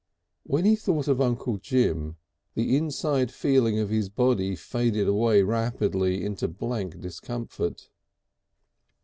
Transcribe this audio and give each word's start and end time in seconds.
When 0.47 0.65
he 0.65 0.75
thought 0.75 1.07
of 1.07 1.21
Uncle 1.21 1.57
Jim 1.59 2.15
the 2.55 2.75
inside 2.75 3.29
feeling 3.31 3.77
of 3.77 3.91
his 3.91 4.09
body 4.09 4.55
faded 4.55 5.07
away 5.07 5.43
rapidly 5.43 6.27
to 6.27 6.45
a 6.45 6.47
blank 6.47 6.99
discomfort.... 7.01 7.87